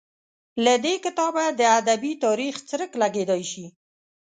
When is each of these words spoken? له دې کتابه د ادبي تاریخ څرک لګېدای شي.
له 0.65 0.73
دې 0.85 0.95
کتابه 1.05 1.45
د 1.59 1.61
ادبي 1.79 2.13
تاریخ 2.25 2.55
څرک 2.69 2.91
لګېدای 3.01 3.43
شي. 3.51 3.65